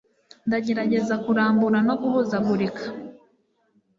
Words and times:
Ndagerageza 0.47 1.15
kurambura 1.23 1.77
no 1.87 1.95
guhuzagurika 2.01 2.83